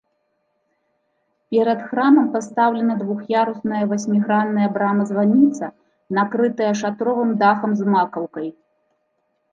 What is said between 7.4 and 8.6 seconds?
дахам з макаўкай.